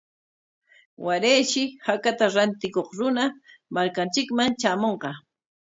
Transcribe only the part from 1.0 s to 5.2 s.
Warayshi hakata rantikuq runa markanchikman shamunqa.